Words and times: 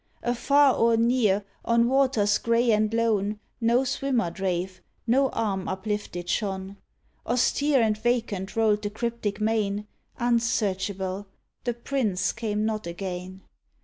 Afar 0.23 0.73
or 0.73 0.97
near, 0.97 1.45
on 1.63 1.87
waters 1.87 2.39
grey 2.39 2.71
and 2.71 2.91
lone, 2.91 3.39
No 3.61 3.83
swimmer 3.83 4.31
drave, 4.31 4.81
no 5.05 5.29
arm 5.29 5.67
uplifted 5.67 6.27
shone; 6.27 6.77
Austere 7.27 7.83
and 7.83 7.95
vacant 7.95 8.55
rolled 8.55 8.81
the 8.81 8.89
cryptic 8.89 9.39
main, 9.39 9.85
Unsearchable: 10.17 11.27
the 11.65 11.75
prince 11.75 12.31
came 12.31 12.65
not 12.65 12.87
again. 12.87 13.41